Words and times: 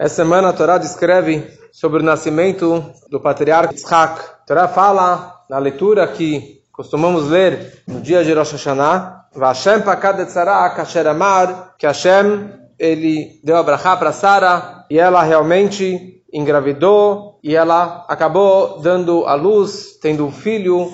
Essa 0.00 0.14
semana 0.14 0.50
a 0.50 0.52
Torá 0.52 0.78
descreve 0.78 1.44
sobre 1.72 2.00
o 2.00 2.04
nascimento 2.04 2.84
do 3.10 3.18
patriarca 3.18 3.74
Yitzhak. 3.74 4.20
A 4.20 4.46
Torá 4.46 4.68
fala 4.68 5.42
na 5.50 5.58
leitura 5.58 6.06
que 6.06 6.62
costumamos 6.70 7.28
ler 7.28 7.82
no 7.84 8.00
dia 8.00 8.22
de 8.22 8.32
Rosh 8.32 8.52
Hashanah, 8.52 9.24
Vashem 9.34 9.82
pakad 9.82 10.24
kasher 10.76 11.04
amar, 11.08 11.74
que 11.76 11.84
Hashem 11.84 12.48
ele 12.78 13.40
deu 13.42 13.56
a 13.56 13.62
brachá 13.64 13.96
para 13.96 14.12
Sara 14.12 14.86
e 14.88 15.00
ela 15.00 15.20
realmente 15.24 16.22
engravidou 16.32 17.40
e 17.42 17.56
ela 17.56 18.06
acabou 18.08 18.78
dando 18.78 19.26
a 19.26 19.34
luz, 19.34 19.98
tendo 20.00 20.24
um 20.24 20.30
filho, 20.30 20.92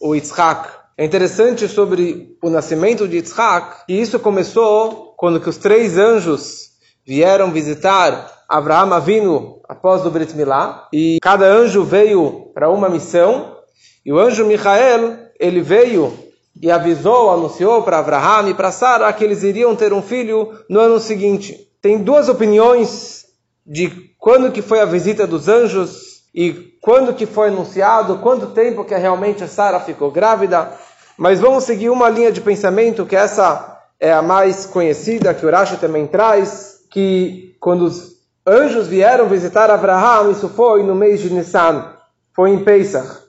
o 0.00 0.14
Yitzhak. 0.14 0.66
É 0.96 1.04
interessante 1.04 1.68
sobre 1.68 2.38
o 2.42 2.48
nascimento 2.48 3.06
de 3.06 3.16
Yitzhak 3.16 3.84
que 3.84 3.92
isso 3.92 4.18
começou 4.18 5.12
quando 5.18 5.38
que 5.38 5.48
os 5.50 5.58
três 5.58 5.98
anjos 5.98 6.69
vieram 7.06 7.50
visitar 7.50 8.30
Abraham 8.48 8.94
Avinu 8.94 9.60
após 9.68 10.04
o 10.04 10.10
Brit 10.10 10.36
Milá 10.36 10.88
e 10.92 11.18
cada 11.22 11.46
anjo 11.46 11.84
veio 11.84 12.50
para 12.52 12.70
uma 12.70 12.88
missão 12.88 13.56
e 14.04 14.12
o 14.12 14.18
anjo 14.18 14.44
Michael 14.44 15.18
ele 15.38 15.60
veio 15.60 16.12
e 16.60 16.70
avisou, 16.70 17.30
anunciou 17.30 17.82
para 17.82 17.98
Abraham 17.98 18.50
e 18.50 18.54
para 18.54 18.72
Sara 18.72 19.12
que 19.12 19.24
eles 19.24 19.42
iriam 19.42 19.74
ter 19.74 19.92
um 19.92 20.02
filho 20.02 20.52
no 20.68 20.80
ano 20.80 20.98
seguinte. 21.00 21.56
Tem 21.80 21.98
duas 21.98 22.28
opiniões 22.28 23.24
de 23.66 23.88
quando 24.18 24.52
que 24.52 24.60
foi 24.60 24.80
a 24.80 24.84
visita 24.84 25.26
dos 25.26 25.48
anjos 25.48 26.24
e 26.34 26.76
quando 26.80 27.14
que 27.14 27.26
foi 27.26 27.48
anunciado, 27.48 28.18
quanto 28.18 28.48
tempo 28.48 28.84
que 28.84 28.94
realmente 28.94 29.46
Sara 29.48 29.80
ficou 29.80 30.10
grávida, 30.10 30.72
mas 31.16 31.40
vamos 31.40 31.64
seguir 31.64 31.90
uma 31.90 32.08
linha 32.08 32.32
de 32.32 32.40
pensamento 32.40 33.06
que 33.06 33.16
essa 33.16 33.78
é 33.98 34.12
a 34.12 34.22
mais 34.22 34.66
conhecida, 34.66 35.34
que 35.34 35.44
o 35.44 35.50
Rashi 35.50 35.76
também 35.76 36.06
traz, 36.06 36.79
que 36.90 37.56
quando 37.60 37.82
os 37.82 38.16
anjos 38.46 38.88
vieram 38.88 39.28
visitar 39.28 39.70
Abraham, 39.70 40.30
isso 40.30 40.48
foi 40.48 40.82
no 40.82 40.94
mês 40.94 41.20
de 41.20 41.32
Nissan, 41.32 41.94
foi 42.34 42.50
em 42.50 42.64
Pesach. 42.64 43.20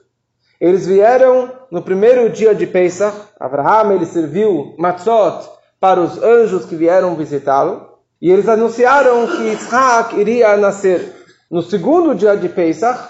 Eles 0.60 0.86
vieram 0.86 1.50
no 1.70 1.82
primeiro 1.82 2.28
dia 2.30 2.54
de 2.54 2.66
Pesach, 2.66 3.16
Abraham 3.38 3.94
ele 3.94 4.06
serviu 4.06 4.74
matzot 4.78 5.48
para 5.80 6.00
os 6.00 6.22
anjos 6.22 6.64
que 6.64 6.76
vieram 6.76 7.16
visitá-lo, 7.16 7.88
e 8.20 8.30
eles 8.30 8.48
anunciaram 8.48 9.26
que 9.26 9.52
Isaac 9.52 10.16
iria 10.18 10.56
nascer. 10.56 11.12
No 11.50 11.62
segundo 11.62 12.14
dia 12.14 12.36
de 12.36 12.48
Pesach, 12.48 13.08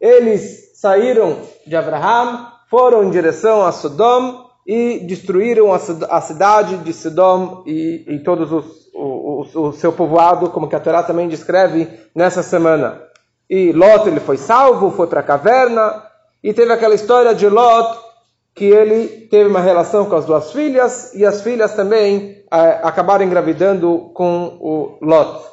eles 0.00 0.72
saíram 0.74 1.38
de 1.66 1.76
Abraham, 1.76 2.48
foram 2.68 3.04
em 3.04 3.10
direção 3.10 3.64
a 3.64 3.72
Sodom 3.72 4.46
e 4.66 4.98
destruíram 5.06 5.72
a 5.72 6.20
cidade 6.20 6.76
de 6.78 6.92
Sodom 6.92 7.62
e, 7.66 8.04
e 8.06 8.18
todos 8.18 8.52
os, 8.52 8.77
o, 9.54 9.72
seu 9.72 9.92
povoado, 9.92 10.50
como 10.50 10.68
que 10.68 10.76
a 10.76 10.80
Torá 10.80 11.02
também 11.02 11.28
descreve 11.28 11.88
nessa 12.14 12.42
semana. 12.42 13.02
E 13.48 13.72
Lot 13.72 14.08
ele 14.08 14.20
foi 14.20 14.36
salvo, 14.36 14.90
foi 14.90 15.06
para 15.06 15.20
a 15.20 15.24
caverna, 15.24 16.02
e 16.42 16.52
teve 16.52 16.72
aquela 16.72 16.94
história 16.94 17.34
de 17.34 17.48
Lot, 17.48 17.98
que 18.54 18.64
ele 18.64 19.28
teve 19.28 19.48
uma 19.48 19.60
relação 19.60 20.06
com 20.06 20.16
as 20.16 20.24
duas 20.24 20.52
filhas, 20.52 21.14
e 21.14 21.24
as 21.24 21.42
filhas 21.42 21.74
também 21.74 22.44
eh, 22.52 22.80
acabaram 22.82 23.24
engravidando 23.24 24.10
com 24.14 24.58
o 24.60 24.98
Lot. 25.00 25.44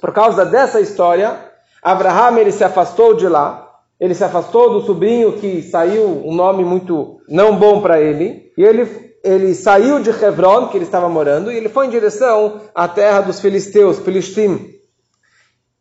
Por 0.00 0.12
causa 0.12 0.46
dessa 0.46 0.80
história, 0.80 1.36
Abraham 1.82 2.38
ele 2.38 2.52
se 2.52 2.64
afastou 2.64 3.14
de 3.14 3.28
lá, 3.28 3.70
ele 3.98 4.14
se 4.14 4.24
afastou 4.24 4.70
do 4.70 4.80
sobrinho 4.86 5.34
que 5.34 5.62
saiu 5.62 6.22
um 6.24 6.34
nome 6.34 6.64
muito 6.64 7.20
não 7.28 7.56
bom 7.56 7.82
para 7.82 8.00
ele, 8.00 8.50
e 8.56 8.64
ele 8.64 9.09
ele 9.22 9.54
saiu 9.54 10.00
de 10.00 10.10
Hebron, 10.10 10.68
que 10.68 10.76
ele 10.76 10.84
estava 10.84 11.08
morando, 11.08 11.52
e 11.52 11.56
ele 11.56 11.68
foi 11.68 11.86
em 11.86 11.90
direção 11.90 12.60
à 12.74 12.88
terra 12.88 13.20
dos 13.20 13.40
filisteus, 13.40 13.98
Filistim. 13.98 14.74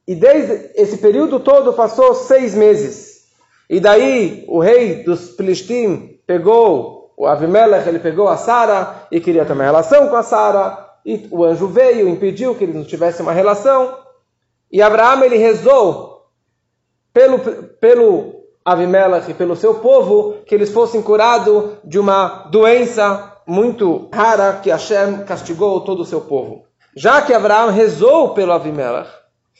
E 0.07 0.15
desde 0.15 0.71
esse 0.75 0.97
período 0.97 1.39
todo 1.39 1.73
passou 1.73 2.13
seis 2.15 2.53
meses. 2.53 3.19
E 3.69 3.79
daí 3.79 4.43
o 4.47 4.59
rei 4.59 5.03
dos 5.03 5.35
Filistim 5.35 6.19
pegou, 6.25 7.13
o 7.15 7.27
Avimelech, 7.27 7.87
ele 7.87 7.99
pegou 7.99 8.27
a 8.27 8.35
Sara 8.35 9.07
e 9.11 9.19
queria 9.19 9.45
ter 9.45 9.53
uma 9.53 9.63
relação 9.63 10.07
com 10.07 10.15
a 10.15 10.23
Sara. 10.23 10.87
E 11.05 11.27
o 11.31 11.43
anjo 11.43 11.67
veio, 11.67 12.09
impediu 12.09 12.55
que 12.55 12.63
eles 12.63 12.75
não 12.75 12.83
tivessem 12.83 13.21
uma 13.21 13.31
relação. 13.31 13.97
E 14.71 14.81
Abraão 14.81 15.23
ele 15.23 15.37
rezou 15.37 16.25
pelo, 17.13 17.39
pelo 17.79 18.43
Avimelech 18.65 19.29
e 19.29 19.33
pelo 19.33 19.55
seu 19.55 19.75
povo 19.75 20.37
que 20.45 20.55
eles 20.55 20.71
fossem 20.71 21.01
curados 21.01 21.77
de 21.83 21.99
uma 21.99 22.47
doença 22.49 23.28
muito 23.49 24.07
rara 24.13 24.59
que 24.61 24.69
Hashem 24.69 25.23
castigou 25.25 25.81
todo 25.81 26.03
o 26.03 26.05
seu 26.05 26.21
povo. 26.21 26.65
Já 26.95 27.21
que 27.21 27.33
Abraão 27.33 27.71
rezou 27.71 28.35
pelo 28.35 28.51
Avimelech, 28.51 29.09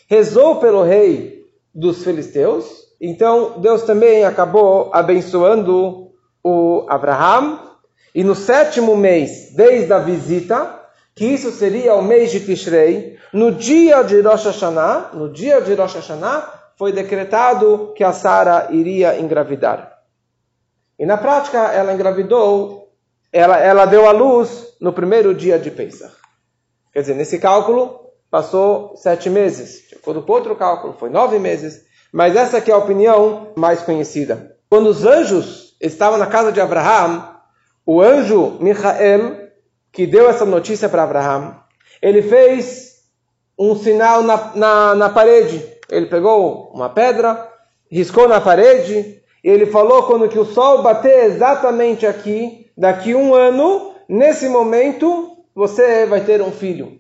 rezou 0.07 0.57
pelo 0.57 0.83
rei 0.83 1.45
dos 1.73 2.03
filisteus, 2.03 2.65
então 3.01 3.59
Deus 3.59 3.81
também 3.83 4.23
acabou 4.25 4.91
abençoando 4.93 6.11
o 6.43 6.85
Abraham. 6.87 7.59
E 8.13 8.23
no 8.23 8.35
sétimo 8.35 8.95
mês, 8.95 9.53
desde 9.55 9.91
a 9.91 9.99
visita, 9.99 10.79
que 11.15 11.25
isso 11.25 11.51
seria 11.51 11.95
o 11.95 12.03
mês 12.03 12.31
de 12.31 12.41
Tishrei, 12.41 13.17
no 13.33 13.51
dia 13.51 14.03
de 14.03 14.21
Rosh 14.21 14.45
Hashanah, 14.45 15.11
no 15.13 15.31
dia 15.31 15.61
de 15.61 15.73
Rosh 15.73 15.95
Hashanah, 15.95 16.47
foi 16.77 16.91
decretado 16.91 17.93
que 17.95 18.03
a 18.03 18.13
Sara 18.13 18.67
iria 18.71 19.19
engravidar. 19.19 19.97
E 20.97 21.05
na 21.05 21.17
prática, 21.17 21.57
ela 21.71 21.93
engravidou, 21.93 22.78
ela, 23.31 23.59
ela 23.59 23.85
deu 23.85 24.07
à 24.07 24.11
luz 24.11 24.75
no 24.79 24.93
primeiro 24.93 25.33
dia 25.33 25.59
de 25.59 25.69
Pesach. 25.71 26.13
Quer 26.91 27.01
dizer, 27.01 27.15
nesse 27.15 27.39
cálculo, 27.39 27.99
passou 28.29 28.95
sete 28.95 29.29
meses. 29.29 29.87
De 29.89 29.95
acordo 29.95 30.21
com 30.21 30.33
outro 30.33 30.55
cálculo, 30.55 30.93
foi 30.93 31.09
nove 31.09 31.37
meses. 31.39 31.83
Mas 32.11 32.35
essa 32.35 32.57
aqui 32.57 32.71
é 32.71 32.73
a 32.73 32.77
opinião 32.77 33.53
mais 33.55 33.81
conhecida. 33.81 34.55
Quando 34.69 34.87
os 34.87 35.05
anjos 35.05 35.75
estavam 35.79 36.17
na 36.17 36.25
casa 36.25 36.51
de 36.51 36.59
Abraham, 36.59 37.35
o 37.85 38.01
anjo 38.01 38.57
Michael, 38.59 39.49
que 39.91 40.07
deu 40.07 40.29
essa 40.29 40.45
notícia 40.45 40.89
para 40.89 41.03
Abraham, 41.03 41.59
ele 42.01 42.21
fez 42.21 42.99
um 43.57 43.75
sinal 43.75 44.23
na, 44.23 44.55
na, 44.55 44.95
na 44.95 45.09
parede. 45.09 45.63
Ele 45.89 46.05
pegou 46.05 46.71
uma 46.73 46.89
pedra, 46.89 47.47
riscou 47.91 48.27
na 48.27 48.39
parede, 48.39 49.18
ele 49.43 49.65
falou 49.65 50.03
quando 50.03 50.27
que 50.27 50.37
o 50.37 50.45
sol 50.45 50.81
bater 50.81 51.25
exatamente 51.25 52.05
aqui, 52.05 52.67
daqui 52.77 53.15
um 53.15 53.33
ano, 53.33 53.93
nesse 54.07 54.49
momento, 54.49 55.37
você 55.55 56.05
vai 56.05 56.21
ter 56.21 56.41
um 56.41 56.51
filho. 56.51 56.99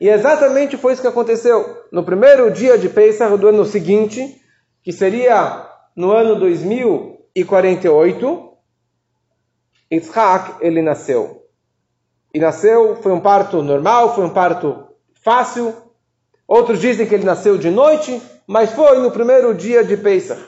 E 0.00 0.08
exatamente 0.08 0.76
foi 0.76 0.92
isso 0.92 1.02
que 1.02 1.08
aconteceu. 1.08 1.84
No 1.92 2.02
primeiro 2.02 2.50
dia 2.50 2.78
de 2.78 2.88
Pesach 2.88 3.36
do 3.36 3.48
ano 3.48 3.64
seguinte, 3.64 4.40
que 4.82 4.92
seria 4.92 5.68
no 5.94 6.10
ano 6.10 6.36
2048, 6.36 8.50
Yitzhak 9.92 10.64
ele 10.64 10.80
nasceu. 10.80 11.42
E 12.32 12.38
nasceu, 12.38 12.96
foi 13.02 13.12
um 13.12 13.20
parto 13.20 13.62
normal, 13.62 14.14
foi 14.14 14.24
um 14.24 14.30
parto 14.30 14.86
fácil. 15.22 15.74
Outros 16.46 16.80
dizem 16.80 17.06
que 17.06 17.14
ele 17.14 17.24
nasceu 17.24 17.58
de 17.58 17.70
noite, 17.70 18.22
mas 18.46 18.72
foi 18.72 18.98
no 19.00 19.10
primeiro 19.10 19.54
dia 19.54 19.84
de 19.84 19.96
Pesach. 19.96 20.40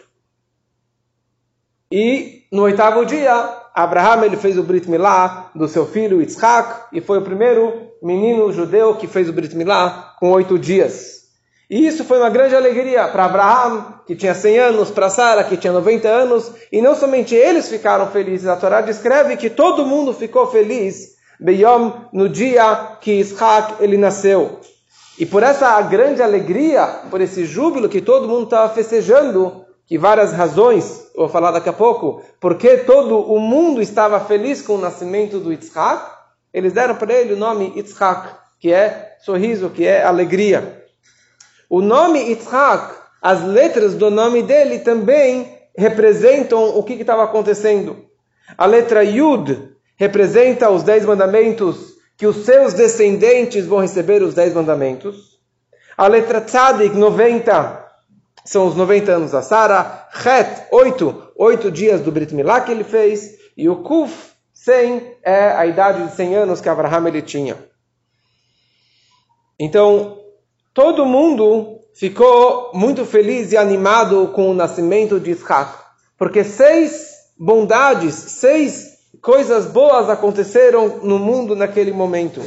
E 1.92 2.44
no 2.50 2.62
oitavo 2.62 3.04
dia, 3.04 3.50
Abraham 3.74 4.24
ele 4.24 4.38
fez 4.38 4.56
o 4.56 4.62
Brit 4.62 4.88
Milá 4.88 5.50
do 5.54 5.68
seu 5.68 5.84
filho 5.84 6.22
Yitzhak 6.22 6.86
e 6.90 7.02
foi 7.02 7.18
o 7.18 7.22
primeiro 7.22 7.70
menino 8.02 8.50
judeu 8.50 8.94
que 8.94 9.06
fez 9.06 9.28
o 9.28 9.32
Brit 9.34 9.54
Milá 9.54 10.14
com 10.18 10.30
oito 10.30 10.58
dias. 10.58 11.20
E 11.68 11.86
isso 11.86 12.02
foi 12.04 12.18
uma 12.18 12.30
grande 12.30 12.56
alegria 12.56 13.06
para 13.08 13.26
Abraham, 13.26 14.00
que 14.06 14.16
tinha 14.16 14.34
100 14.34 14.58
anos, 14.58 14.90
para 14.90 15.10
Sara, 15.10 15.44
que 15.44 15.56
tinha 15.58 15.72
90 15.72 16.08
anos, 16.08 16.50
e 16.72 16.80
não 16.80 16.94
somente 16.94 17.34
eles 17.34 17.68
ficaram 17.68 18.06
felizes, 18.06 18.48
a 18.48 18.56
Torá 18.56 18.80
descreve 18.80 19.36
que 19.36 19.50
todo 19.50 19.84
mundo 19.84 20.14
ficou 20.14 20.46
feliz 20.46 21.16
Beyom, 21.38 21.92
no 22.10 22.26
dia 22.26 22.96
que 23.02 23.12
Isaac 23.12 23.82
ele 23.84 23.98
nasceu. 23.98 24.60
E 25.18 25.26
por 25.26 25.42
essa 25.42 25.78
grande 25.82 26.22
alegria, 26.22 26.86
por 27.10 27.20
esse 27.20 27.44
júbilo 27.44 27.88
que 27.88 28.00
todo 28.00 28.28
mundo 28.28 28.44
estava 28.44 28.72
festejando, 28.72 29.62
que 29.92 29.98
várias 29.98 30.32
razões, 30.32 31.10
vou 31.14 31.28
falar 31.28 31.50
daqui 31.50 31.68
a 31.68 31.72
pouco, 31.74 32.22
porque 32.40 32.78
todo 32.78 33.30
o 33.30 33.38
mundo 33.38 33.82
estava 33.82 34.18
feliz 34.20 34.62
com 34.62 34.76
o 34.76 34.80
nascimento 34.80 35.38
do 35.38 35.52
Yitzhak, 35.52 36.10
eles 36.50 36.72
deram 36.72 36.94
para 36.94 37.12
ele 37.12 37.34
o 37.34 37.36
nome 37.36 37.74
Yitzhak, 37.76 38.34
que 38.58 38.72
é 38.72 39.18
sorriso, 39.22 39.68
que 39.68 39.86
é 39.86 40.02
alegria. 40.02 40.82
O 41.68 41.82
nome 41.82 42.20
Yitzhak, 42.20 42.94
as 43.20 43.44
letras 43.44 43.92
do 43.92 44.10
nome 44.10 44.42
dele 44.42 44.78
também 44.78 45.58
representam 45.76 46.74
o 46.74 46.82
que 46.82 46.94
estava 46.94 47.24
acontecendo. 47.24 48.06
A 48.56 48.64
letra 48.64 49.04
Yud 49.04 49.76
representa 49.96 50.70
os 50.70 50.82
dez 50.82 51.04
mandamentos, 51.04 51.96
que 52.16 52.26
os 52.26 52.46
seus 52.46 52.72
descendentes 52.72 53.66
vão 53.66 53.80
receber 53.80 54.22
os 54.22 54.32
dez 54.32 54.54
mandamentos. 54.54 55.38
A 55.98 56.06
letra 56.06 56.40
Tzadik, 56.40 56.96
90, 56.96 57.81
são 58.44 58.66
os 58.66 58.74
90 58.74 59.12
anos 59.12 59.30
da 59.32 59.42
Sara. 59.42 60.08
Het, 60.12 60.66
8, 60.70 61.32
8 61.36 61.70
dias 61.70 62.00
do 62.00 62.12
Brit 62.12 62.34
Milá 62.34 62.60
que 62.60 62.72
ele 62.72 62.84
fez. 62.84 63.38
E 63.56 63.68
o 63.68 63.82
Kuf, 63.82 64.32
100, 64.52 65.16
é 65.22 65.50
a 65.50 65.66
idade 65.66 66.06
de 66.06 66.14
100 66.14 66.34
anos 66.34 66.60
que 66.60 66.68
Abraham 66.68 67.08
ele 67.08 67.22
tinha. 67.22 67.56
Então, 69.58 70.18
todo 70.74 71.06
mundo 71.06 71.78
ficou 71.94 72.70
muito 72.74 73.04
feliz 73.04 73.52
e 73.52 73.56
animado 73.56 74.28
com 74.28 74.50
o 74.50 74.54
nascimento 74.54 75.20
de 75.20 75.30
Isaac, 75.30 75.78
porque 76.16 76.42
seis 76.42 77.10
bondades, 77.38 78.14
seis 78.14 78.92
coisas 79.20 79.66
boas 79.66 80.08
aconteceram 80.08 81.00
no 81.02 81.18
mundo 81.18 81.54
naquele 81.54 81.92
momento. 81.92 82.40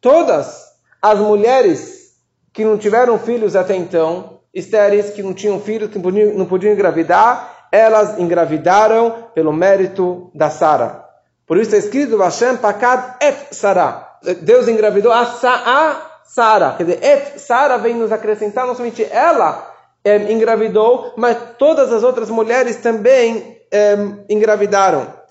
Todas 0.00 0.62
as 1.00 1.18
mulheres 1.18 2.12
que 2.52 2.64
não 2.64 2.76
tiveram 2.76 3.18
filhos 3.18 3.56
até 3.56 3.74
então, 3.74 4.31
estéreis, 4.52 5.10
que 5.10 5.22
não 5.22 5.32
tinham 5.32 5.60
filhos, 5.60 5.90
que 5.90 5.96
não 5.96 6.02
podiam, 6.02 6.34
não 6.34 6.46
podiam 6.46 6.72
engravidar, 6.72 7.68
elas 7.72 8.18
engravidaram 8.18 9.28
pelo 9.34 9.52
mérito 9.52 10.30
da 10.34 10.50
Sara. 10.50 11.04
Por 11.46 11.56
isso 11.56 11.74
está 11.74 11.78
escrito, 11.78 12.16
Hashem 12.18 12.56
pakad 12.58 13.16
et 13.20 13.54
Sara. 13.54 14.08
Deus 14.42 14.68
engravidou 14.68 15.12
a, 15.12 15.26
Sa 15.26 16.20
Sara. 16.24 16.74
Quer 16.76 16.84
dizer, 16.84 17.04
et 17.04 17.40
Sara 17.40 17.78
vem 17.78 17.94
nos 17.94 18.12
acrescentar, 18.12 18.66
não 18.66 18.74
somente 18.74 19.04
ela 19.10 19.70
é, 20.04 20.32
engravidou, 20.32 21.14
mas 21.16 21.36
todas 21.58 21.92
as 21.92 22.02
outras 22.02 22.30
mulheres 22.30 22.76
também 22.76 23.58
é, 23.70 23.96
engravidaram. 24.28 25.22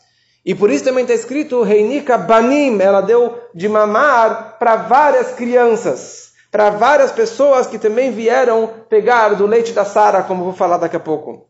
E 0.43 0.55
por 0.55 0.71
isso 0.71 0.83
também 0.83 1.03
está 1.03 1.13
escrito, 1.13 1.61
Reinika 1.61 2.17
Banim, 2.17 2.79
ela 2.81 3.01
deu 3.01 3.37
de 3.53 3.69
mamar 3.69 4.57
para 4.57 4.75
várias 4.75 5.33
crianças, 5.33 6.30
para 6.51 6.69
várias 6.69 7.13
pessoas 7.13 7.65
que 7.65 7.79
também 7.79 8.11
vieram 8.11 8.67
pegar 8.89 9.29
do 9.29 9.47
leite 9.47 9.71
da 9.71 9.85
Sara, 9.85 10.21
como 10.21 10.43
vou 10.43 10.53
falar 10.53 10.77
daqui 10.77 10.97
a 10.97 10.99
pouco. 10.99 11.49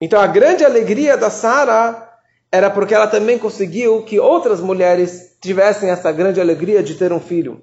Então 0.00 0.18
a 0.18 0.26
grande 0.26 0.64
alegria 0.64 1.18
da 1.18 1.28
Sara 1.28 2.08
era 2.50 2.70
porque 2.70 2.94
ela 2.94 3.06
também 3.06 3.38
conseguiu 3.38 4.02
que 4.02 4.18
outras 4.18 4.58
mulheres 4.58 5.36
tivessem 5.40 5.90
essa 5.90 6.10
grande 6.10 6.40
alegria 6.40 6.82
de 6.82 6.94
ter 6.94 7.12
um 7.12 7.20
filho. 7.20 7.62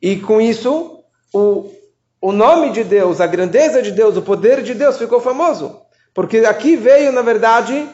E 0.00 0.16
com 0.16 0.40
isso, 0.40 1.04
o, 1.32 1.70
o 2.20 2.32
nome 2.32 2.70
de 2.70 2.82
Deus, 2.82 3.20
a 3.20 3.26
grandeza 3.26 3.82
de 3.82 3.92
Deus, 3.92 4.16
o 4.16 4.22
poder 4.22 4.62
de 4.62 4.74
Deus 4.74 4.96
ficou 4.96 5.20
famoso. 5.20 5.82
Porque 6.14 6.38
aqui 6.38 6.76
veio, 6.76 7.12
na 7.12 7.22
verdade, 7.22 7.86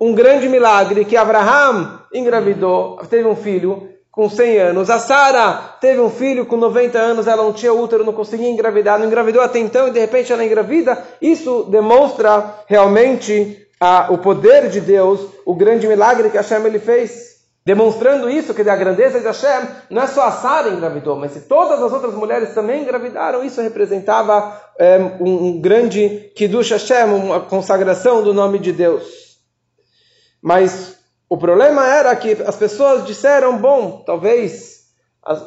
um 0.00 0.14
grande 0.14 0.48
milagre 0.48 1.04
que 1.04 1.16
Abraham 1.16 2.00
engravidou, 2.12 2.96
teve 3.08 3.26
um 3.26 3.36
filho 3.36 3.91
com 4.12 4.28
100 4.28 4.58
anos. 4.58 4.90
A 4.90 4.98
Sara 4.98 5.54
teve 5.80 5.98
um 5.98 6.10
filho 6.10 6.44
com 6.44 6.58
90 6.58 6.98
anos, 6.98 7.26
ela 7.26 7.42
não 7.42 7.52
tinha 7.52 7.72
útero, 7.72 8.04
não 8.04 8.12
conseguia 8.12 8.48
engravidar, 8.48 8.98
não 8.98 9.06
engravidou 9.06 9.40
até 9.40 9.58
então 9.58 9.88
e 9.88 9.90
de 9.90 9.98
repente 9.98 10.30
ela 10.30 10.44
engravida. 10.44 11.02
Isso 11.20 11.64
demonstra 11.64 12.58
realmente 12.66 13.66
a, 13.80 14.12
o 14.12 14.18
poder 14.18 14.68
de 14.68 14.82
Deus, 14.82 15.20
o 15.46 15.54
grande 15.54 15.88
milagre 15.88 16.28
que 16.28 16.36
Hashem 16.36 16.64
ele 16.66 16.78
fez. 16.78 17.32
Demonstrando 17.64 18.28
isso, 18.28 18.52
que 18.52 18.68
a 18.68 18.76
grandeza 18.76 19.20
de 19.20 19.26
Hashem, 19.26 19.68
não 19.88 20.02
é 20.02 20.06
só 20.08 20.26
a 20.26 20.32
Sara 20.32 20.68
engravidou, 20.68 21.16
mas 21.16 21.30
se 21.30 21.42
todas 21.42 21.80
as 21.80 21.92
outras 21.92 22.12
mulheres 22.12 22.52
também 22.52 22.82
engravidaram, 22.82 23.44
isso 23.44 23.62
representava 23.62 24.60
é, 24.76 24.98
um, 24.98 25.46
um, 25.46 25.60
grande 25.60 26.32
Kiddush 26.34 26.72
Hashem, 26.72 27.04
uma 27.04 27.40
consagração 27.40 28.22
do 28.22 28.34
nome 28.34 28.58
de 28.58 28.72
Deus. 28.72 29.38
Mas 30.42 31.01
o 31.32 31.36
problema 31.38 31.88
era 31.88 32.14
que 32.14 32.42
as 32.46 32.56
pessoas 32.56 33.06
disseram, 33.06 33.56
bom, 33.56 34.02
talvez 34.04 34.82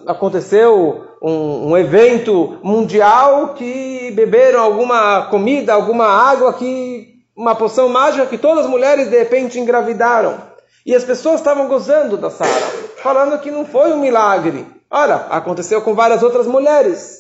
aconteceu 0.08 1.06
um, 1.22 1.70
um 1.70 1.78
evento 1.78 2.58
mundial 2.64 3.50
que 3.50 4.10
beberam 4.16 4.64
alguma 4.64 5.28
comida, 5.28 5.76
alguma 5.76 6.08
água 6.08 6.54
que 6.54 7.24
uma 7.38 7.54
poção 7.54 7.88
mágica 7.88 8.26
que 8.26 8.36
todas 8.36 8.66
as 8.66 8.72
mulheres 8.72 9.12
de 9.12 9.20
repente 9.20 9.60
engravidaram. 9.60 10.42
E 10.84 10.96
as 10.96 11.04
pessoas 11.04 11.36
estavam 11.36 11.68
gozando 11.68 12.18
da 12.18 12.32
Sara, 12.32 12.66
falando 13.04 13.38
que 13.38 13.52
não 13.52 13.64
foi 13.64 13.94
um 13.94 14.00
milagre. 14.00 14.66
Olha, 14.90 15.28
aconteceu 15.30 15.84
com 15.84 15.94
várias 15.94 16.24
outras 16.24 16.48
mulheres. 16.48 17.20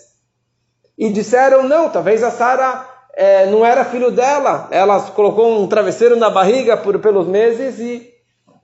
E 0.98 1.12
disseram, 1.12 1.62
não, 1.62 1.88
talvez 1.88 2.24
a 2.24 2.32
Sara 2.32 2.84
é, 3.16 3.46
não 3.46 3.64
era 3.64 3.86
filho 3.86 4.10
dela. 4.10 4.68
Ela 4.72 5.00
colocou 5.12 5.62
um 5.62 5.68
travesseiro 5.68 6.16
na 6.16 6.32
barriga 6.32 6.76
por 6.76 6.98
pelos 6.98 7.28
meses 7.28 7.78
e, 7.78 8.15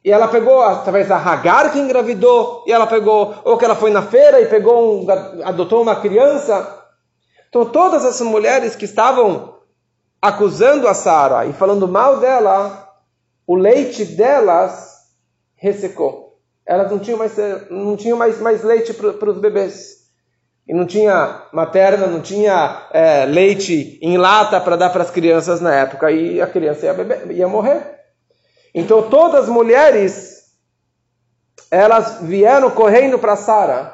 e 0.03 0.11
ela 0.11 0.27
pegou, 0.27 0.61
talvez 0.83 1.11
a 1.11 1.17
Hagar 1.17 1.71
que 1.71 1.79
engravidou, 1.79 2.63
e 2.65 2.71
ela 2.71 2.87
pegou, 2.87 3.35
ou 3.43 3.57
que 3.57 3.65
ela 3.65 3.75
foi 3.75 3.91
na 3.91 4.01
feira 4.01 4.41
e 4.41 4.47
pegou, 4.47 5.03
um, 5.03 5.07
adotou 5.43 5.81
uma 5.81 5.95
criança. 5.95 6.79
Então 7.47 7.65
todas 7.65 8.03
essas 8.03 8.25
mulheres 8.25 8.75
que 8.75 8.85
estavam 8.85 9.59
acusando 10.19 10.87
a 10.87 10.93
Sara 10.93 11.45
e 11.45 11.53
falando 11.53 11.87
mal 11.87 12.19
dela, 12.19 12.89
o 13.45 13.55
leite 13.55 14.03
delas 14.05 14.91
ressecou. 15.55 16.39
Elas 16.65 16.89
não 16.89 16.97
tinham 16.97 17.19
mais, 17.19 17.35
não 17.69 17.95
tinham 17.95 18.17
mais, 18.17 18.39
mais 18.39 18.63
leite 18.63 18.93
para 18.93 19.29
os 19.29 19.37
bebês. 19.37 20.01
E 20.67 20.73
não 20.73 20.85
tinha 20.85 21.43
materna, 21.51 22.07
não 22.07 22.21
tinha 22.21 22.87
é, 22.91 23.25
leite 23.25 23.99
em 24.01 24.17
lata 24.17 24.59
para 24.61 24.75
dar 24.75 24.89
para 24.89 25.03
as 25.03 25.11
crianças 25.11 25.59
na 25.59 25.75
época. 25.75 26.09
E 26.11 26.41
a 26.41 26.47
criança 26.47 26.85
ia, 26.85 26.93
beber, 26.93 27.29
ia 27.31 27.47
morrer. 27.47 28.00
Então 28.73 29.09
todas 29.09 29.43
as 29.43 29.49
mulheres, 29.49 30.45
elas 31.69 32.21
vieram 32.21 32.71
correndo 32.71 33.19
para 33.19 33.35
Sara, 33.35 33.93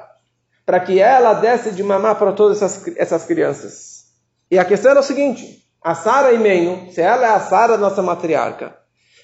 para 0.65 0.79
que 0.79 0.99
ela 0.99 1.33
desse 1.33 1.71
de 1.71 1.83
mamar 1.83 2.15
para 2.15 2.33
todas 2.33 2.61
essas, 2.61 2.95
essas 2.97 3.23
crianças. 3.25 4.05
E 4.51 4.59
a 4.59 4.65
questão 4.65 4.91
era 4.91 4.99
o 4.99 5.03
seguinte: 5.03 5.63
a 5.81 5.95
Sara 5.95 6.33
Imenu, 6.33 6.91
se 6.91 7.01
ela 7.01 7.25
é 7.25 7.29
a 7.29 7.39
Sara, 7.39 7.77
nossa 7.77 8.01
matriarca, 8.01 8.75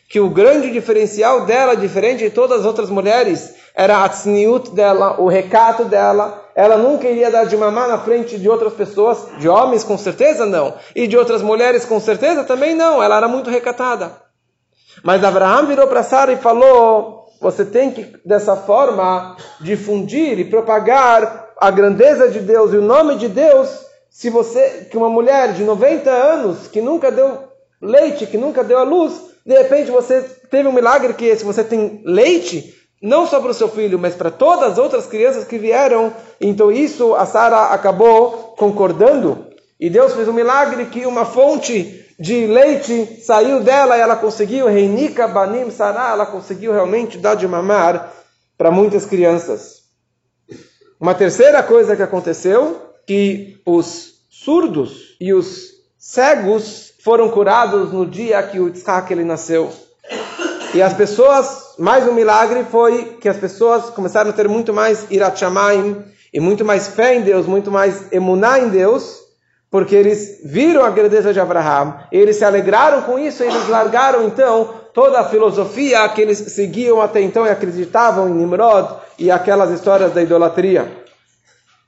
que 0.10 0.20
o 0.20 0.30
grande 0.30 0.72
diferencial 0.72 1.46
dela, 1.46 1.76
diferente 1.76 2.24
de 2.24 2.30
todas 2.30 2.62
as 2.62 2.66
outras 2.66 2.90
mulheres, 2.90 3.56
era 3.76 4.04
a 4.04 4.10
tzniut 4.10 4.72
dela, 4.72 5.20
o 5.20 5.28
recato 5.28 5.86
dela. 5.86 6.42
Ela 6.56 6.78
nunca 6.78 7.10
iria 7.10 7.32
dar 7.32 7.46
de 7.46 7.58
mamar 7.58 7.88
na 7.88 7.98
frente 7.98 8.38
de 8.38 8.48
outras 8.48 8.74
pessoas, 8.74 9.26
de 9.40 9.50
homens 9.50 9.84
com 9.84 9.98
certeza 9.98 10.46
não, 10.46 10.76
e 10.96 11.08
de 11.08 11.18
outras 11.18 11.42
mulheres 11.42 11.84
com 11.84 12.00
certeza 12.00 12.44
também 12.44 12.76
não. 12.76 13.02
Ela 13.02 13.18
era 13.18 13.28
muito 13.28 13.50
recatada. 13.50 14.23
Mas 15.02 15.24
Abraão 15.24 15.66
virou 15.66 15.88
para 15.88 16.04
Sara 16.04 16.34
e 16.34 16.38
falou: 16.38 17.28
você 17.42 17.66
tem 17.66 17.92
que 17.92 18.16
dessa 18.26 18.56
forma 18.56 19.36
difundir 19.60 20.40
e 20.40 20.46
propagar 20.46 21.52
a 21.58 21.72
grandeza 21.72 22.30
de 22.30 22.40
Deus 22.40 22.74
e 22.74 22.78
o 22.78 22.82
nome 22.82 23.16
de 23.16 23.28
Deus 23.28 23.84
se 24.14 24.30
você, 24.30 24.88
que 24.92 24.96
uma 24.96 25.10
mulher 25.10 25.54
de 25.54 25.64
90 25.64 26.10
anos, 26.10 26.68
que 26.68 26.80
nunca 26.80 27.12
deu 27.12 27.40
leite, 27.82 28.28
que 28.28 28.38
nunca 28.38 28.64
deu 28.64 28.78
a 28.78 28.84
luz, 28.84 29.14
de 29.44 29.58
repente 29.58 29.90
você 29.90 30.22
teve 30.52 30.70
um 30.70 30.72
milagre 30.72 31.16
que 31.16 31.36
se 31.36 31.44
você 31.44 31.64
tem 31.64 32.02
leite, 32.06 32.76
não 33.02 33.26
só 33.26 33.42
para 33.42 33.50
o 33.50 33.54
seu 33.56 33.68
filho, 33.68 33.98
mas 33.98 34.14
para 34.14 34.30
todas 34.30 34.74
as 34.74 34.78
outras 34.78 35.08
crianças 35.08 35.46
que 35.46 35.58
vieram, 35.58 36.14
então 36.40 36.72
isso 36.72 37.16
a 37.16 37.26
Sara 37.26 37.74
acabou 37.74 38.54
concordando. 38.56 39.48
E 39.80 39.90
Deus 39.90 40.14
fez 40.14 40.28
um 40.28 40.34
milagre 40.34 40.86
que 40.86 41.06
uma 41.08 41.26
fonte 41.26 42.06
de 42.20 42.46
leite 42.46 43.22
saiu 43.22 43.62
dela 43.62 43.98
e 43.98 44.02
ela 44.02 44.16
conseguiu, 44.16 44.68
Reinika 44.68 45.28
Banim 45.28 45.70
Sara, 45.72 46.12
ela 46.12 46.26
conseguiu 46.26 46.72
realmente 46.72 47.18
dar 47.18 47.36
de 47.36 47.48
mamar 47.48 48.14
para 48.58 48.72
muitas 48.72 49.06
crianças. 49.06 49.84
Uma 51.00 51.14
terceira 51.14 51.62
coisa 51.64 51.96
que 51.96 52.02
aconteceu 52.02 52.82
que 53.06 53.62
os 53.66 54.14
surdos 54.30 55.18
e 55.20 55.34
os 55.34 55.72
cegos 55.98 56.94
foram 57.04 57.30
curados 57.30 57.92
no 57.92 58.06
dia 58.06 58.42
que 58.44 58.60
o 58.60 58.68
Yitzhak 58.68 59.12
ele 59.12 59.26
nasceu. 59.26 59.72
E 60.74 60.82
as 60.82 60.94
pessoas, 60.94 61.76
mais 61.78 62.08
um 62.08 62.14
milagre 62.14 62.64
foi 62.64 63.18
que 63.20 63.30
as 63.30 63.38
pessoas 63.38 63.90
começaram 63.90 64.30
a 64.30 64.34
ter 64.34 64.48
muito 64.48 64.74
mais 64.74 65.06
irachamaim 65.12 66.04
e 66.34 66.40
muito 66.40 66.66
mais 66.66 66.88
fé 66.88 67.16
em 67.16 67.22
Deus, 67.22 67.46
muito 67.46 67.70
mais 67.70 68.12
emuná 68.12 68.60
em 68.60 68.70
Deus, 68.70 69.23
porque 69.74 69.96
eles 69.96 70.40
viram 70.46 70.86
a 70.86 70.92
grandeza 70.92 71.34
de 71.34 71.40
Abraão, 71.40 72.00
eles 72.12 72.36
se 72.36 72.46
alegraram 72.46 73.02
com 73.02 73.18
isso, 73.18 73.44
e 73.44 73.48
eles 73.48 73.68
largaram 73.68 74.24
então 74.28 74.70
toda 74.94 75.20
a 75.20 75.28
filosofia 75.28 76.08
que 76.10 76.22
eles 76.22 76.38
seguiam 76.38 77.02
até 77.02 77.20
então 77.22 77.44
e 77.44 77.50
acreditavam 77.50 78.30
em 78.30 78.34
Nimrod 78.34 78.88
e 79.18 79.32
aquelas 79.32 79.72
histórias 79.72 80.14
da 80.14 80.22
idolatria. 80.22 81.06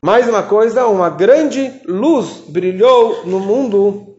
Mais 0.01 0.27
uma 0.27 0.41
coisa, 0.41 0.87
uma 0.87 1.11
grande 1.11 1.79
luz 1.85 2.45
brilhou 2.47 3.23
no 3.27 3.39
mundo 3.39 4.15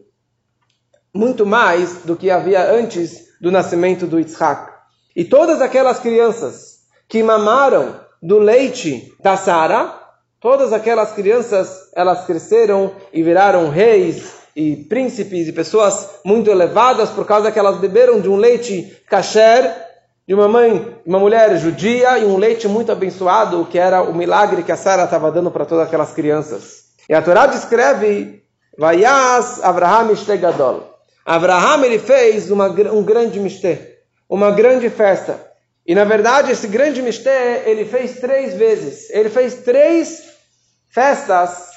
muito 1.13 1.45
mais 1.45 2.03
do 2.05 2.15
que 2.15 2.31
havia 2.31 2.71
antes 2.71 3.33
do 3.41 3.51
nascimento 3.51 4.07
do 4.07 4.17
Yitzhak. 4.17 4.71
E 5.13 5.25
todas 5.25 5.61
aquelas 5.61 5.99
crianças 5.99 6.77
que 7.05 7.21
mamaram 7.21 7.99
do 8.23 8.39
leite 8.39 9.13
da 9.21 9.35
Sara, 9.35 10.06
todas 10.39 10.73
aquelas 10.73 11.11
crianças, 11.11 11.89
elas 11.95 12.25
cresceram 12.25 12.91
e 13.11 13.23
viraram 13.23 13.69
reis 13.69 14.33
e 14.55 14.75
príncipes 14.75 15.47
e 15.47 15.53
pessoas 15.53 16.19
muito 16.25 16.49
elevadas 16.49 17.09
por 17.09 17.25
causa 17.25 17.51
que 17.51 17.59
elas 17.59 17.77
beberam 17.77 18.19
de 18.19 18.27
um 18.29 18.35
leite 18.35 19.01
kasher 19.07 19.87
de 20.27 20.33
uma 20.33 20.47
mãe, 20.47 20.97
uma 21.05 21.19
mulher 21.19 21.55
judia 21.57 22.19
e 22.19 22.25
um 22.25 22.35
leite 22.35 22.67
muito 22.67 22.91
abençoado, 22.91 23.65
que 23.65 23.79
era 23.79 24.01
o 24.01 24.13
milagre 24.13 24.61
que 24.61 24.71
a 24.73 24.75
Sara 24.75 25.05
estava 25.05 25.31
dando 25.31 25.49
para 25.49 25.65
todas 25.65 25.87
aquelas 25.87 26.11
crianças. 26.11 26.87
E 27.07 27.13
a 27.13 27.21
Torá 27.21 27.45
descreve, 27.45 28.43
Vayas 28.77 29.63
Avraham 29.63 30.09
Gadol. 30.37 30.83
Avraham 31.25 31.85
ele 31.85 31.97
fez 31.97 32.51
uma, 32.51 32.67
um 32.67 33.03
grande 33.03 33.39
mistê, 33.39 33.99
uma 34.29 34.51
grande 34.51 34.89
festa. 34.89 35.46
E 35.87 35.95
na 35.95 36.03
verdade 36.03 36.51
esse 36.51 36.67
grande 36.67 37.01
mistê 37.01 37.63
ele 37.65 37.85
fez 37.85 38.19
três 38.19 38.53
vezes. 38.55 39.09
Ele 39.09 39.29
fez 39.29 39.55
três 39.63 40.23
festas 40.89 41.69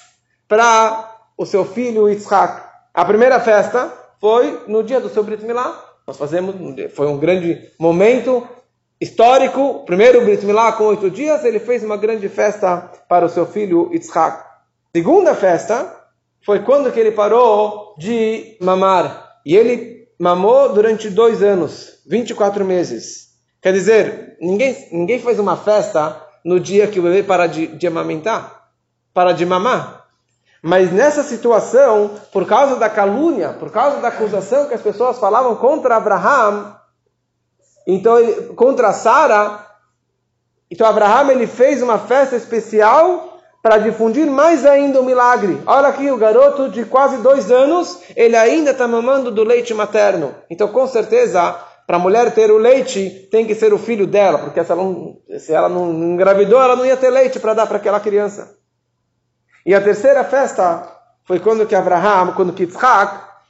para 0.48 1.16
o 1.38 1.46
seu 1.46 1.64
filho 1.64 2.08
Yitzhak. 2.08 2.60
A 2.92 3.04
primeira 3.04 3.38
festa 3.38 3.92
foi 4.20 4.64
no 4.66 4.82
dia 4.82 4.98
do 4.98 5.08
seu 5.08 5.22
Brit 5.22 5.44
Milá. 5.44 5.80
Nós 6.04 6.16
fazemos, 6.16 6.56
foi 6.92 7.06
um 7.06 7.18
grande 7.18 7.70
momento 7.78 8.46
histórico. 9.00 9.84
Primeiro 9.86 10.22
Brit 10.24 10.44
Milá 10.44 10.72
com 10.72 10.84
oito 10.86 11.08
dias, 11.08 11.44
ele 11.44 11.60
fez 11.60 11.84
uma 11.84 11.96
grande 11.96 12.28
festa 12.28 12.90
para 13.08 13.24
o 13.24 13.28
seu 13.28 13.46
filho 13.46 13.90
Yitzhak. 13.92 14.44
Segunda 14.92 15.36
festa 15.36 15.96
foi 16.44 16.64
quando 16.64 16.90
que 16.90 16.98
ele 16.98 17.12
parou 17.12 17.94
de 17.96 18.56
mamar. 18.60 19.38
E 19.46 19.56
ele 19.56 20.08
mamou 20.18 20.72
durante 20.72 21.08
dois 21.08 21.44
anos, 21.44 22.00
24 22.08 22.64
meses. 22.64 23.29
Quer 23.62 23.72
dizer, 23.72 24.36
ninguém, 24.40 24.88
ninguém 24.90 25.18
faz 25.18 25.38
uma 25.38 25.56
festa 25.56 26.16
no 26.44 26.58
dia 26.58 26.86
que 26.86 26.98
o 26.98 27.02
bebê 27.02 27.22
para 27.22 27.46
de, 27.46 27.66
de 27.66 27.86
amamentar, 27.86 28.68
para 29.12 29.32
de 29.32 29.44
mamar. 29.44 30.06
Mas 30.62 30.92
nessa 30.92 31.22
situação, 31.22 32.10
por 32.32 32.46
causa 32.46 32.76
da 32.76 32.88
calúnia, 32.88 33.50
por 33.50 33.70
causa 33.70 33.98
da 33.98 34.08
acusação 34.08 34.66
que 34.66 34.74
as 34.74 34.82
pessoas 34.82 35.18
falavam 35.18 35.56
contra 35.56 35.96
Abraham, 35.96 36.76
então 37.86 38.18
ele, 38.18 38.54
contra 38.54 38.92
Sara, 38.92 39.66
então 40.70 40.86
Abraham 40.86 41.30
ele 41.30 41.46
fez 41.46 41.82
uma 41.82 41.98
festa 41.98 42.36
especial 42.36 43.40
para 43.62 43.78
difundir 43.78 44.26
mais 44.26 44.64
ainda 44.64 45.00
o 45.00 45.04
milagre. 45.04 45.62
Olha 45.66 45.88
aqui, 45.88 46.10
o 46.10 46.16
garoto 46.16 46.70
de 46.70 46.84
quase 46.84 47.18
dois 47.18 47.50
anos, 47.50 47.98
ele 48.16 48.36
ainda 48.36 48.70
está 48.70 48.88
mamando 48.88 49.30
do 49.30 49.44
leite 49.44 49.74
materno. 49.74 50.34
Então, 50.48 50.68
com 50.68 50.86
certeza, 50.86 51.58
para 51.90 51.96
a 51.96 52.00
mulher 52.00 52.32
ter 52.32 52.52
o 52.52 52.56
leite, 52.56 53.26
tem 53.32 53.44
que 53.44 53.52
ser 53.52 53.74
o 53.74 53.78
filho 53.78 54.06
dela, 54.06 54.38
porque 54.38 54.62
se 54.62 54.70
ela 54.70 54.84
não, 54.84 55.16
se 55.40 55.52
ela 55.52 55.68
não 55.68 55.92
engravidou, 55.92 56.62
ela 56.62 56.76
não 56.76 56.86
ia 56.86 56.96
ter 56.96 57.10
leite 57.10 57.40
para 57.40 57.52
dar 57.52 57.66
para 57.66 57.78
aquela 57.78 57.98
criança. 57.98 58.56
E 59.66 59.74
a 59.74 59.80
terceira 59.80 60.22
festa 60.22 60.88
foi 61.24 61.40
quando 61.40 61.66
que 61.66 61.74
Abraham, 61.74 62.32
quando 62.36 62.52
que 62.52 62.68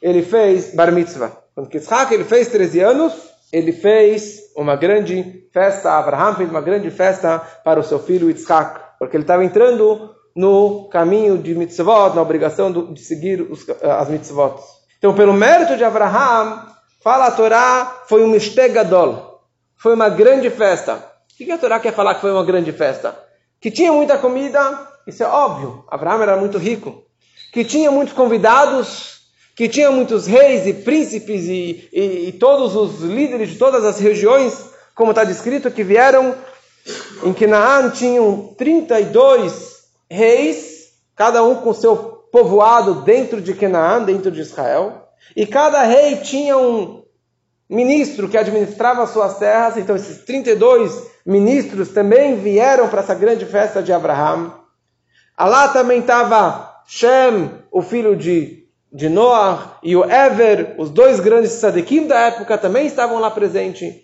ele 0.01 0.23
fez 0.23 0.75
Bar 0.75 0.91
Mitzvah. 0.91 1.33
Quando 1.55 1.69
que 1.69 1.77
ele 2.15 2.25
fez 2.25 2.49
13 2.49 2.81
anos, 2.81 3.13
ele 3.53 3.73
fez 3.73 4.39
uma 4.57 4.75
grande 4.75 5.47
festa, 5.53 5.93
Abraham 5.99 6.37
fez 6.37 6.49
uma 6.49 6.63
grande 6.63 6.91
festa 6.91 7.41
para 7.63 7.79
o 7.79 7.85
seu 7.85 7.99
filho 7.99 8.31
Yitzhak, 8.31 8.81
porque 8.99 9.19
ele 9.19 9.25
estava 9.25 9.45
entrando 9.45 10.15
no 10.35 10.89
caminho 10.89 11.37
de 11.37 11.55
mitzvot, 11.55 12.15
na 12.15 12.23
obrigação 12.23 12.73
de 12.73 13.01
seguir 13.03 13.43
os, 13.43 13.69
as 13.83 14.09
mitzvot. 14.09 14.63
Então, 14.97 15.15
pelo 15.15 15.35
mérito 15.35 15.77
de 15.77 15.85
Abraham, 15.85 16.71
fala 17.03 17.27
a 17.27 17.31
Torá, 17.31 18.03
foi 18.07 18.23
um 18.23 18.29
mistegadol, 18.29 19.43
foi 19.77 19.95
uma 19.95 20.09
grande 20.09 20.51
festa. 20.51 21.05
O 21.33 21.37
que 21.45 21.51
a 21.51 21.59
Torá 21.59 21.81
quer 21.81 21.95
falar 21.95 22.15
que 22.15 22.21
foi 22.21 22.33
uma 22.33 22.45
grande 22.45 22.73
festa? 22.73 23.19
Que 23.61 23.71
tinha 23.71 23.93
muita 23.93 24.19
comida, 24.19 24.89
isso 25.07 25.23
é 25.23 25.27
óbvio. 25.27 25.85
Abraão 25.89 26.23
era 26.23 26.37
muito 26.37 26.59
rico. 26.59 27.03
Que 27.53 27.65
tinha 27.65 27.91
muitos 27.91 28.15
convidados, 28.15 29.21
que 29.57 29.69
tinha 29.69 29.91
muitos 29.91 30.27
reis 30.27 30.67
e 30.67 30.75
príncipes 30.75 31.47
e, 31.47 31.89
e, 31.93 32.29
e 32.29 32.33
todos 32.33 32.77
os 32.77 33.01
líderes 33.01 33.51
de 33.51 33.59
todas 33.59 33.85
as 33.85 33.99
regiões, 33.99 34.71
como 34.95 35.11
está 35.11 35.25
descrito, 35.25 35.71
que 35.71 35.83
vieram 35.83 36.35
em 37.25 37.33
Canaã, 37.33 37.91
tinham 37.91 38.55
32 38.57 39.85
reis, 40.11 40.93
cada 41.17 41.43
um 41.43 41.57
com 41.57 41.73
seu 41.73 41.97
povoado 42.33 43.03
dentro 43.03 43.41
de 43.41 43.55
Canaã, 43.55 44.03
dentro 44.03 44.31
de 44.31 44.41
Israel. 44.41 45.10
E 45.37 45.47
cada 45.47 45.83
rei 45.83 46.17
tinha 46.17 46.57
um 46.57 47.03
ministro 47.69 48.29
que 48.29 48.37
administrava 48.37 49.07
suas 49.07 49.39
terras, 49.39 49.77
então 49.77 49.95
esses 49.95 50.25
32 50.25 51.11
ministros 51.25 51.91
também 51.91 52.37
vieram 52.37 52.89
para 52.89 53.01
essa 53.01 53.15
grande 53.15 53.47
festa 53.47 53.83
de 53.83 53.93
Abraão. 53.93 54.53
Lá 55.39 55.69
também 55.69 56.01
estava 56.01 56.83
Shem, 56.87 57.51
o 57.71 57.81
filho 57.81 58.17
de, 58.17 58.65
de 58.93 59.09
Noah, 59.09 59.79
e 59.83 59.97
o 59.97 60.05
Ever, 60.05 60.75
os 60.79 60.91
dois 60.91 61.21
grandes 61.21 61.53
tzadikim 61.53 62.07
da 62.09 62.19
época, 62.27 62.59
também 62.59 62.87
estavam 62.87 63.21
lá 63.21 63.31
presentes. 63.31 63.95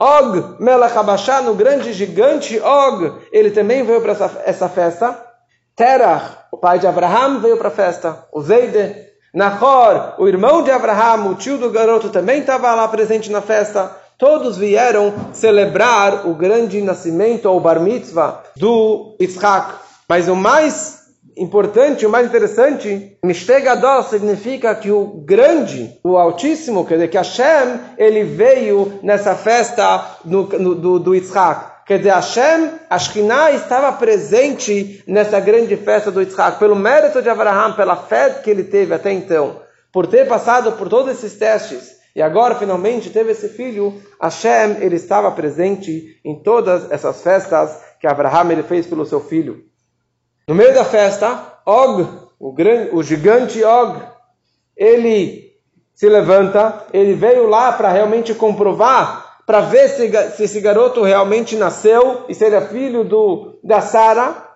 Og, 0.00 0.56
Melech 0.58 0.96
Habashah, 0.96 1.42
o 1.50 1.54
grande 1.54 1.92
gigante 1.92 2.58
Og, 2.58 3.20
ele 3.30 3.50
também 3.50 3.82
veio 3.82 4.00
para 4.00 4.12
essa, 4.12 4.42
essa 4.46 4.68
festa. 4.68 5.26
Terach, 5.76 6.38
o 6.50 6.56
pai 6.56 6.78
de 6.78 6.86
Abraham, 6.86 7.40
veio 7.40 7.58
para 7.58 7.68
a 7.68 7.70
festa. 7.70 8.26
O 8.32 8.40
Zeide, 8.40 9.09
Nahor, 9.32 10.14
o 10.18 10.26
irmão 10.26 10.62
de 10.62 10.72
Abraham, 10.72 11.30
o 11.30 11.34
tio 11.36 11.56
do 11.56 11.70
garoto, 11.70 12.08
também 12.08 12.40
estava 12.40 12.74
lá 12.74 12.88
presente 12.88 13.30
na 13.30 13.40
festa. 13.40 13.96
Todos 14.18 14.58
vieram 14.58 15.14
celebrar 15.32 16.26
o 16.26 16.34
grande 16.34 16.82
nascimento, 16.82 17.46
ou 17.46 17.60
bar 17.60 17.80
mitzvah, 17.80 18.42
do 18.56 19.16
Yitzhak. 19.20 19.74
Mas 20.08 20.28
o 20.28 20.34
mais 20.34 21.00
importante, 21.36 22.04
o 22.04 22.10
mais 22.10 22.26
interessante, 22.26 23.16
Mishte 23.24 23.52
significa 24.10 24.74
que 24.74 24.90
o 24.90 25.22
grande, 25.24 25.96
o 26.04 26.16
altíssimo, 26.16 26.84
quer 26.84 26.94
dizer, 26.94 27.08
que 27.08 27.16
Hashem, 27.16 27.80
ele 27.96 28.24
veio 28.24 28.98
nessa 29.02 29.34
festa 29.36 30.18
no, 30.24 30.42
no, 30.58 30.74
do, 30.74 30.98
do 30.98 31.14
Yitzhak. 31.14 31.79
Quer 31.90 31.98
dizer, 31.98 32.12
Hashem, 32.12 32.70
a 32.88 32.98
Shekhinah 33.00 33.50
estava 33.50 33.90
presente 33.90 35.02
nessa 35.08 35.40
grande 35.40 35.76
festa 35.76 36.08
do 36.08 36.20
Yitzhak, 36.20 36.56
pelo 36.60 36.76
mérito 36.76 37.20
de 37.20 37.28
Abraham, 37.28 37.72
pela 37.72 37.96
fé 37.96 38.30
que 38.30 38.48
ele 38.48 38.62
teve 38.62 38.94
até 38.94 39.12
então, 39.12 39.60
por 39.92 40.06
ter 40.06 40.28
passado 40.28 40.70
por 40.78 40.88
todos 40.88 41.10
esses 41.10 41.36
testes, 41.36 41.96
e 42.14 42.22
agora 42.22 42.54
finalmente 42.54 43.10
teve 43.10 43.32
esse 43.32 43.48
filho, 43.48 44.00
Hashem, 44.22 44.76
ele 44.80 44.94
estava 44.94 45.32
presente 45.32 46.16
em 46.24 46.40
todas 46.40 46.88
essas 46.92 47.24
festas 47.24 47.82
que 48.00 48.06
Abraham 48.06 48.52
ele 48.52 48.62
fez 48.62 48.86
pelo 48.86 49.04
seu 49.04 49.20
filho. 49.20 49.64
No 50.46 50.54
meio 50.54 50.72
da 50.72 50.84
festa, 50.84 51.60
Og, 51.66 52.06
o, 52.38 52.52
grande, 52.52 52.90
o 52.94 53.02
gigante 53.02 53.64
Og, 53.64 54.00
ele 54.76 55.50
se 55.92 56.08
levanta, 56.08 56.84
ele 56.92 57.14
veio 57.14 57.48
lá 57.48 57.72
para 57.72 57.90
realmente 57.90 58.32
comprovar, 58.32 59.29
para 59.50 59.62
ver 59.62 59.88
se, 59.88 60.08
se, 60.36 60.44
esse 60.44 60.60
garoto 60.60 61.02
realmente 61.02 61.56
nasceu 61.56 62.24
e 62.28 62.34
se 62.36 62.44
ele 62.44 62.54
é 62.54 62.60
filho 62.60 63.02
do, 63.02 63.58
da 63.64 63.80
Sara. 63.80 64.46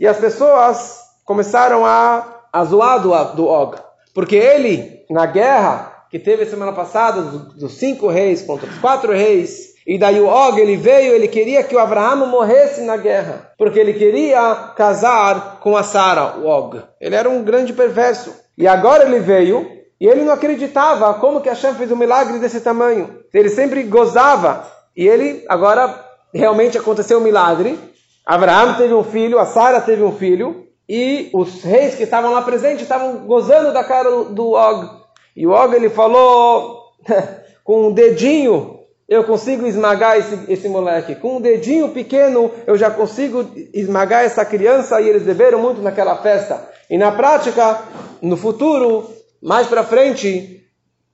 E 0.00 0.04
as 0.04 0.16
pessoas 0.16 0.98
começaram 1.24 1.86
a, 1.86 2.40
a 2.52 2.64
zoar 2.64 3.00
do, 3.00 3.10
do 3.36 3.46
Og, 3.46 3.76
porque 4.12 4.34
ele, 4.34 5.04
na 5.08 5.26
guerra 5.26 6.06
que 6.10 6.18
teve 6.18 6.44
semana 6.44 6.72
passada, 6.72 7.22
dos, 7.22 7.54
dos 7.54 7.74
cinco 7.74 8.08
reis 8.08 8.42
contra 8.42 8.68
os 8.68 8.78
quatro 8.78 9.12
reis, 9.12 9.74
e 9.86 9.96
daí 9.96 10.20
o 10.20 10.26
Og, 10.26 10.58
ele 10.58 10.76
veio, 10.76 11.12
ele 11.12 11.28
queria 11.28 11.62
que 11.62 11.76
o 11.76 11.78
Abraão 11.78 12.26
morresse 12.26 12.80
na 12.80 12.96
guerra, 12.96 13.52
porque 13.56 13.78
ele 13.78 13.92
queria 13.92 14.72
casar 14.76 15.60
com 15.60 15.76
a 15.76 15.84
Sara, 15.84 16.38
o 16.38 16.48
Og. 16.48 16.82
Ele 17.00 17.14
era 17.14 17.30
um 17.30 17.44
grande 17.44 17.72
perverso. 17.72 18.34
E 18.58 18.66
agora 18.66 19.04
ele 19.04 19.20
veio, 19.20 19.64
e 20.00 20.06
ele 20.06 20.24
não 20.24 20.32
acreditava 20.32 21.14
como 21.14 21.40
que 21.40 21.48
Hashem 21.48 21.74
fez 21.74 21.90
um 21.90 21.96
milagre 21.96 22.38
desse 22.38 22.60
tamanho. 22.60 23.20
Ele 23.32 23.48
sempre 23.48 23.82
gozava, 23.84 24.66
e 24.96 25.06
ele, 25.06 25.44
agora, 25.48 26.04
realmente 26.32 26.78
aconteceu 26.78 27.18
um 27.18 27.22
milagre. 27.22 27.78
Abraão 28.26 28.74
teve 28.74 28.94
um 28.94 29.04
filho, 29.04 29.38
a 29.38 29.46
Sara 29.46 29.80
teve 29.80 30.02
um 30.02 30.12
filho, 30.12 30.66
e 30.88 31.30
os 31.32 31.62
reis 31.62 31.94
que 31.94 32.02
estavam 32.02 32.32
lá 32.32 32.42
presentes 32.42 32.82
estavam 32.82 33.26
gozando 33.26 33.72
da 33.72 33.84
cara 33.84 34.10
do 34.24 34.52
Og. 34.52 34.90
E 35.36 35.46
o 35.46 35.50
Og, 35.50 35.74
ele 35.74 35.90
falou 35.90 36.82
com 37.64 37.88
um 37.88 37.92
dedinho 37.92 38.74
eu 39.08 39.24
consigo 39.24 39.66
esmagar 39.66 40.16
esse, 40.16 40.38
esse 40.48 40.68
moleque. 40.68 41.14
Com 41.14 41.36
um 41.36 41.40
dedinho 41.40 41.90
pequeno, 41.90 42.50
eu 42.66 42.76
já 42.76 42.90
consigo 42.90 43.46
esmagar 43.72 44.24
essa 44.24 44.44
criança 44.44 45.00
e 45.00 45.08
eles 45.08 45.22
beberam 45.22 45.60
muito 45.60 45.82
naquela 45.82 46.16
festa. 46.16 46.68
E 46.88 46.96
na 46.96 47.12
prática, 47.12 47.82
no 48.22 48.36
futuro, 48.36 49.06
mais 49.44 49.66
para 49.66 49.84
frente, 49.84 50.64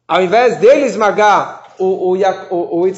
ao 0.06 0.22
invés 0.22 0.58
dele 0.58 0.86
esmagar 0.86 1.74
o, 1.80 2.14
o, 2.14 2.18
o, 2.50 2.86
o 2.86 2.92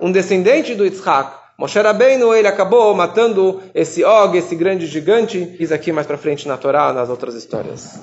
um 0.00 0.10
descendente 0.10 0.74
do 0.74 0.84
Yitzhak, 0.84 1.36
Moshe 1.56 1.80
Rabbeinu, 1.80 2.34
ele 2.34 2.48
acabou 2.48 2.92
matando 2.92 3.62
esse 3.74 4.04
Og, 4.04 4.36
esse 4.36 4.54
grande 4.54 4.86
gigante. 4.86 5.56
Diz 5.58 5.72
aqui 5.72 5.90
mais 5.90 6.06
para 6.06 6.18
frente 6.18 6.46
na 6.46 6.58
Torá, 6.58 6.92
nas 6.92 7.08
outras 7.08 7.34
histórias. 7.34 7.98